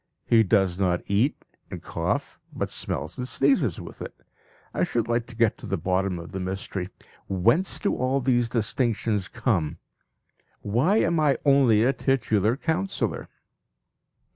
He 0.25 0.41
does 0.41 0.79
not 0.79 1.03
eat 1.05 1.45
and 1.69 1.79
cough, 1.83 2.39
but 2.51 2.71
smells 2.71 3.19
and 3.19 3.27
sneezes 3.27 3.79
with 3.79 4.01
it. 4.01 4.19
I 4.73 4.83
should 4.83 5.07
like 5.07 5.27
to 5.27 5.35
get 5.35 5.59
to 5.59 5.67
the 5.67 5.77
bottom 5.77 6.17
of 6.17 6.31
the 6.31 6.39
mystery 6.39 6.89
whence 7.27 7.77
do 7.77 7.95
all 7.95 8.19
these 8.19 8.49
distinctions 8.49 9.27
come? 9.27 9.77
Why 10.61 10.97
am 10.97 11.19
I 11.19 11.37
only 11.45 11.83
a 11.83 11.93
titular 11.93 12.57
councillor? 12.57 13.29